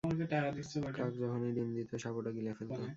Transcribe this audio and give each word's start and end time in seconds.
কাক 0.97 1.11
যখনই 1.21 1.51
ডিম 1.55 1.69
দিত, 1.75 1.91
সাপ 2.03 2.15
ওটা 2.17 2.31
গিলে 2.31 2.51
ফেলতো। 2.57 2.81